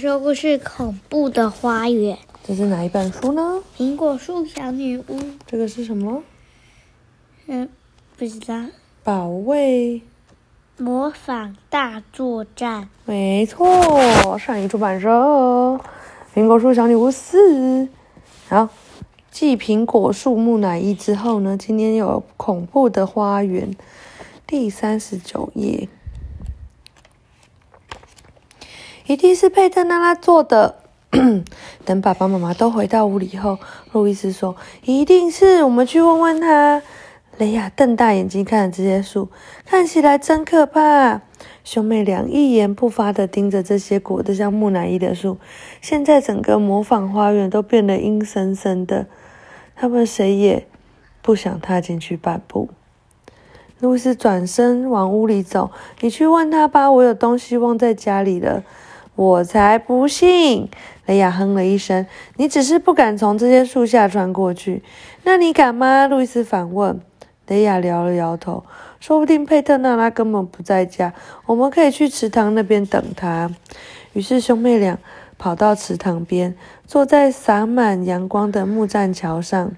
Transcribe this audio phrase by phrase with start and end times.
[0.00, 2.16] 说故事《恐怖的花园》。
[2.42, 3.62] 这是哪一本书呢？
[3.76, 5.20] 苹果树小女巫。
[5.46, 6.22] 这个是什么？
[7.46, 7.68] 嗯，
[8.16, 8.64] 不知道。
[9.04, 10.00] 保卫
[10.78, 12.88] 模仿大作战。
[13.04, 15.10] 没错，上一出版社
[16.34, 17.82] 《苹果树小女巫四》。
[18.48, 18.70] 好，
[19.30, 23.76] 继苹果树木乃伊之后呢，今天有恐怖的花园，
[24.46, 25.90] 第三十九页。
[29.10, 30.76] 一定是佩特娜拉做的。
[31.84, 33.58] 等爸爸妈妈都回到屋里后，
[33.90, 34.54] 路易斯说
[34.86, 36.80] ：“一定是，我们去问问他。”
[37.36, 39.28] 雷亚瞪大眼睛看着这些树，
[39.66, 41.22] 看起来真可怕。
[41.64, 45.38] 兄妹俩一言不发地盯着这些裹得像木乃伊的树。
[45.80, 49.08] 现在整个模仿花园都变得阴森森的，
[49.74, 50.68] 他们谁也
[51.20, 52.68] 不想踏进去半步。
[53.80, 58.62] 路易斯转身往屋里走：“你去问他吧，我有东西忘在家里了。”
[59.14, 60.68] 我才不信！
[61.06, 62.06] 雷亚哼了一声。
[62.36, 64.82] 你只是不敢从这些树下穿过去，
[65.24, 66.06] 那你敢吗？
[66.06, 67.00] 路易斯反问。
[67.48, 68.64] 雷亚摇了摇头。
[69.00, 71.14] 说不定佩特娜拉根本不在家，
[71.46, 73.50] 我们可以去池塘那边等她。
[74.12, 74.98] 于是兄妹俩
[75.38, 76.54] 跑到池塘边，
[76.86, 79.72] 坐在洒满阳光的木栈桥上。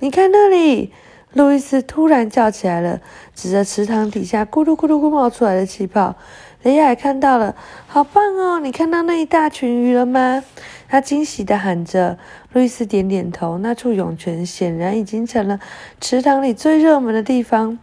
[0.00, 0.92] 你看那里！
[1.36, 2.98] 路易斯突然叫起来了，
[3.34, 6.14] 指着池塘底下咕噜咕噜咕冒出来的气泡。
[6.62, 7.54] 雷亚也看到了，
[7.86, 8.58] 好棒哦！
[8.58, 10.42] 你看到那一大群鱼了吗？
[10.88, 12.16] 他惊喜地喊着。
[12.54, 13.58] 路易斯点点头。
[13.58, 15.60] 那处涌泉显然已经成了
[16.00, 17.78] 池塘里最热门的地方。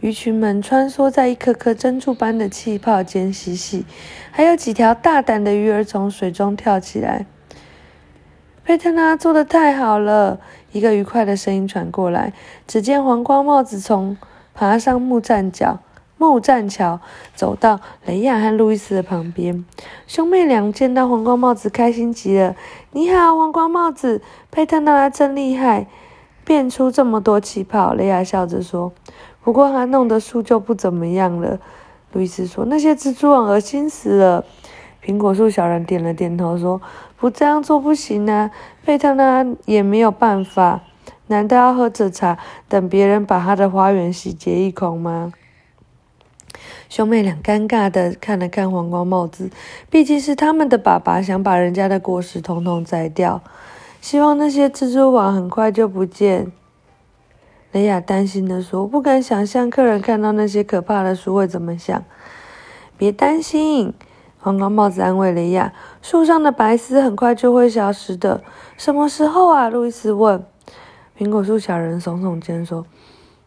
[0.00, 3.86] 鱼群们穿梭在一颗颗珍珠般的气泡间嬉戏，
[4.30, 7.24] 还有几条大胆的鱼儿从水中跳起来。
[8.62, 10.38] 佩特拉做的太好了！
[10.72, 12.32] 一个愉快的声音传过来。
[12.66, 14.16] 只见黄光帽子从
[14.54, 15.78] 爬上木栈脚。
[16.16, 17.00] 木栈桥
[17.34, 19.64] 走到雷亚和路易斯的旁边，
[20.06, 22.54] 兄妹俩见到黄光帽子，开心极了。
[22.90, 25.86] 你好，黄光帽子，佩特娜拉真厉害，
[26.44, 27.94] 变出这么多气泡。
[27.94, 28.92] 雷亚笑着说
[29.42, 31.58] ：“不过他弄的树就不怎么样了。”
[32.12, 34.44] 路易斯说：“那些蜘蛛网恶心死了。”
[35.04, 36.80] 苹果树小人点了点头，说
[37.16, 38.50] ：“不这样做不行啊，
[38.84, 40.80] 佩特娜也没有办法。
[41.28, 42.38] 难道要喝着茶，
[42.68, 45.32] 等别人把他的花园洗劫一空吗？”
[46.88, 49.48] 兄妹俩尴尬的看了看黄光帽子，
[49.88, 53.40] 毕竟是他们的爸爸想把人家的果实统统摘掉，
[54.00, 56.50] 希望那些蜘蛛网很快就不见。
[57.70, 62.04] 雷亚担心的说：“不敢想象客人看到那些可怕的书会怎么想。”
[62.98, 63.94] 别担心，
[64.40, 68.42] 黄光帽子安慰雷亚：“树上的白丝很快就会消失的。”
[68.78, 69.68] 什么时候啊？
[69.68, 70.42] 路易斯问。
[71.18, 72.86] 苹果树小人耸耸肩说：“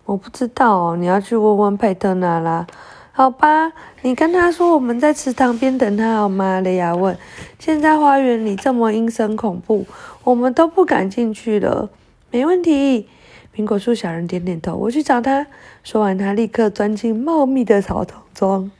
[0.05, 2.67] 我不知道哦，你要去问问佩特娜拉。”
[3.11, 3.71] 好吧，
[4.01, 6.59] 你跟他说我们在池塘边等他好吗？
[6.61, 7.17] 雷亚问。
[7.57, 9.85] 现在花园里这么阴森恐怖，
[10.23, 11.89] 我们都不敢进去了。
[12.29, 13.07] 没问题，
[13.55, 14.75] 苹果树小人点点头。
[14.75, 15.45] 我去找他。
[15.83, 18.71] 说完，他立刻钻进茂密的草丛中。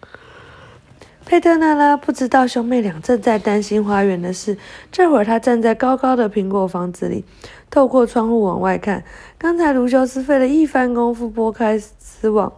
[1.26, 4.58] 佩特娜拉不知道兄妹俩正在担心花园的事。
[4.92, 7.26] 这会儿，他站在高高的苹果房子里，
[7.70, 9.04] 透过窗户往外看。
[9.38, 12.54] 刚才卢修斯费了一番功夫拨开丝网。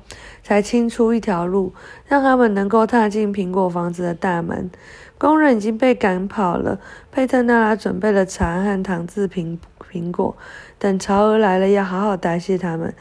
[0.45, 1.73] 才清出一条路，
[2.05, 4.69] 让他们能够踏进苹果房子的大门。
[5.17, 6.79] 工人已经被赶跑了。
[7.11, 9.57] 佩特纳拉准备了茶和糖渍苹
[9.91, 10.37] 苹果，
[10.77, 12.93] 等潮儿来了，要好好答谢他们。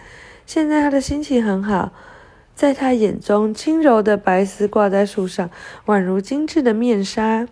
[0.47, 1.93] 现在他的心情很好，
[2.55, 5.51] 在他眼中，轻柔的白丝挂在树上，
[5.87, 7.49] 宛如精致的面纱。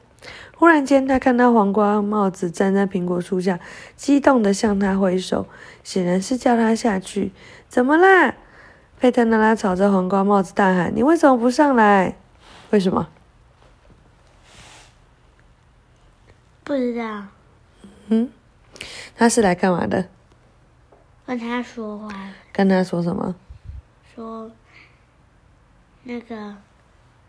[0.56, 3.58] 忽然间，他看到黄瓜帽子站在苹果树下，
[3.96, 5.48] 激动地向他挥手，
[5.82, 7.32] 显然是叫他下去。
[7.68, 8.36] 怎么啦？
[9.00, 12.16] 佩特娜拉朝着黄瓜帽子大喊：“你为什么不上来？
[12.70, 13.08] 为什么？”
[16.62, 17.24] 不知道。
[18.06, 18.30] 嗯，
[19.16, 20.06] 他是来干嘛的？
[21.26, 22.08] 跟他说话。
[22.52, 23.34] 跟他说什么？
[24.14, 24.48] 说
[26.04, 26.54] 那个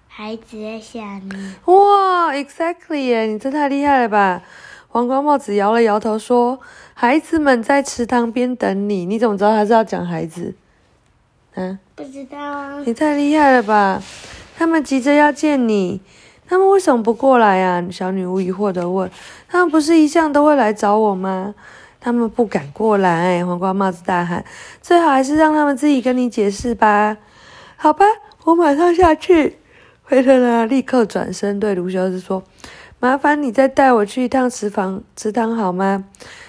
[0.08, 1.56] 孩子在下面。
[1.66, 3.26] 哇，exactly 耶！
[3.28, 4.42] 你这太厉害了吧？
[4.88, 6.60] 黄瓜帽子摇了摇头说
[6.94, 9.06] ：“孩子们在池塘边等你。
[9.06, 10.56] 你怎么知道他是要讲孩子？”
[11.56, 12.80] 嗯，不知道啊！
[12.86, 14.02] 你太厉害了吧！
[14.58, 16.02] 他们急着要见你，
[16.48, 17.84] 他们为什么不过来啊？
[17.92, 19.10] 小女巫疑惑的问。
[19.48, 21.54] 他们不是一向都会来找我吗？
[22.00, 23.46] 他们不敢过来！
[23.46, 24.44] 黄瓜帽子大喊。
[24.82, 27.18] 最好还是让他们自己跟你解释吧。
[27.76, 28.06] 好吧，
[28.46, 29.58] 我马上下去。
[30.04, 32.44] 惠特拉立刻转身对卢修斯说
[33.00, 36.06] ：“麻烦你再带我去一趟池塘，池塘好吗？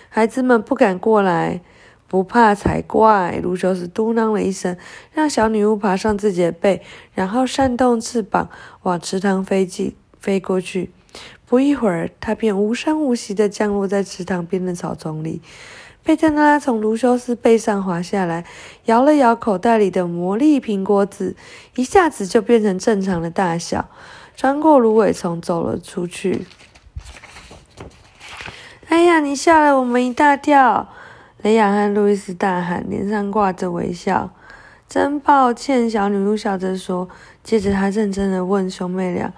[0.08, 1.60] 孩子们不敢过来。”
[2.06, 3.40] 不怕才怪！
[3.42, 4.76] 卢修斯嘟囔了一声，
[5.12, 6.80] 让小女巫爬上自己的背，
[7.12, 8.48] 然后扇动翅膀
[8.82, 10.90] 往池塘飞进飞过去。
[11.44, 15.42] 不一会儿，她便无声无息地降落在池塘边的草丛里。
[16.04, 18.44] 佩特拉从卢修斯背上滑下来，
[18.84, 21.34] 摇了摇口袋里的魔力苹果籽，
[21.76, 23.88] 一下子就变成正常的大小，
[24.36, 26.46] 穿过芦苇丛走了出去。
[28.88, 30.88] 哎呀，你吓了我们一大跳！
[31.40, 34.30] 雷亚和路易斯大喊，脸上挂着微笑。
[34.86, 37.08] 真抱歉，小女巫笑着说。
[37.42, 39.32] 接着，她认真的问兄妹俩：“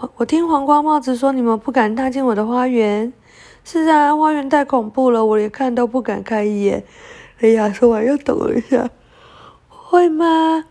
[0.00, 3.12] 我我听黄瓜帽子说，你们不敢踏进我的花园
[3.64, 6.84] ？”“是啊，花园太恐怖了，我连看都不敢看一眼。”
[7.40, 8.90] 雷亚说完又抖了一下。
[9.68, 10.64] “会吗？”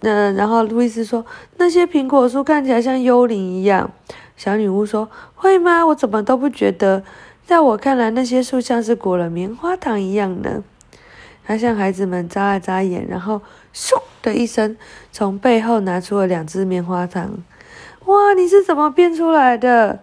[0.00, 1.24] 那然后路易斯说
[1.58, 3.90] ：“那些苹果树看起来像幽灵一样。”
[4.36, 5.86] 小女巫说：“会吗？
[5.86, 7.04] 我怎么都不觉得。
[7.46, 10.64] 在我看来，那些树像是裹了棉花糖一样呢。”
[11.44, 13.40] 他向孩子们眨了眨眼，然后
[13.74, 14.76] 咻的一声，
[15.10, 17.38] 从背后拿出了两只棉花糖。
[18.06, 20.00] 哇，你是怎么变出来的？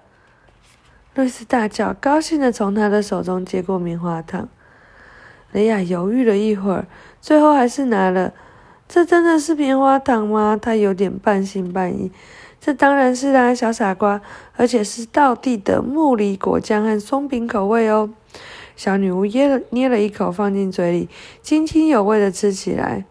[1.15, 4.47] 露丝大叫，高兴的从他的手中接过棉花糖。
[5.51, 6.85] 雷亚犹豫了一会儿，
[7.19, 8.33] 最后还是拿了。
[8.87, 10.57] 这真的是棉花糖吗？
[10.59, 12.11] 他有点半信半疑。
[12.61, 14.21] 这当然是啦，小傻瓜，
[14.55, 18.09] 而且是道地的木梨果酱和松饼口味哦。
[18.75, 21.09] 小女巫捏了捏了一口，放进嘴里，
[21.41, 23.05] 津津有味的吃起来。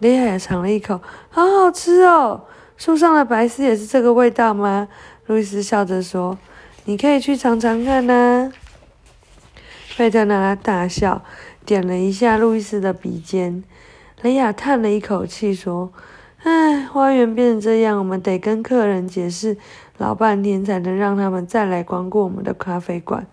[0.00, 1.00] 雷亚也尝了一口，
[1.30, 2.42] 好好吃哦！
[2.76, 4.88] 树上的白丝也是这个味道吗？
[5.26, 6.36] 路易斯笑着说
[6.84, 8.52] ：“你可以去尝尝看呐。”
[9.96, 11.22] 费特娜拉大笑，
[11.64, 13.62] 点了一下路易斯的鼻尖。
[14.22, 15.92] 雷亚叹了一口气说
[16.42, 19.56] ：“唉，花园变成这样，我们得跟客人解释
[19.98, 23.26] 老半天，才能让他们再来光顾我们的咖啡馆。”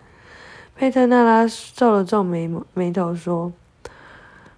[0.76, 3.52] 佩特娜拉皱了皱眉眉头说：“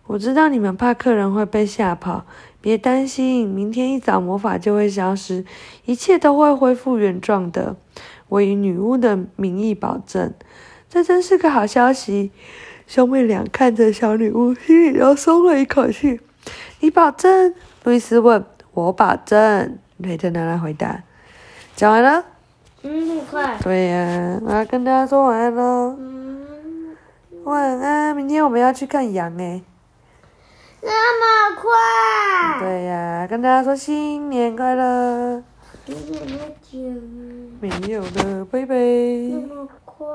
[0.06, 2.24] 我知道你们怕客人会被吓跑，
[2.60, 5.44] 别担心，明天一早魔法就会消失，
[5.86, 7.76] 一切都会恢复原状的。
[8.34, 10.34] 我以女巫的名义保证，
[10.88, 12.32] 这真是个好消息。”
[12.88, 16.18] 兄妹俩看着小女巫，心里都松了一口气。
[16.80, 17.54] “你保证？”
[17.84, 18.44] 路易斯问。
[18.74, 21.04] “我保证。”雷特娜拉回答。
[21.76, 22.24] 讲完了。
[22.82, 23.56] 嗯，很快。
[23.62, 25.96] 对呀，我要跟大家说晚安喽。
[25.96, 26.96] 嗯。
[27.44, 29.62] 晚安，明天我们要去看羊诶。
[30.82, 30.90] 那
[31.52, 32.66] 么快？
[32.66, 35.40] 对呀，跟大家说新年快乐。
[35.86, 36.36] 新年快
[36.72, 37.33] 乐。
[37.80, 38.74] 没有了，拜拜。
[38.76, 40.06] 那么快。